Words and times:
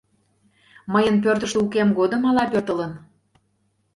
Мыйын 0.93 1.15
пӧртыштӧ 1.23 1.57
укем 1.63 1.89
годым 1.99 2.21
ала 2.29 2.43
пӧртылын? 2.51 2.93